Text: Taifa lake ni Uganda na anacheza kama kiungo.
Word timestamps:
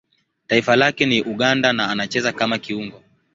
Taifa 0.47 0.75
lake 0.75 1.05
ni 1.05 1.21
Uganda 1.23 1.73
na 1.73 1.89
anacheza 1.89 2.31
kama 2.33 2.57
kiungo. 2.57 3.03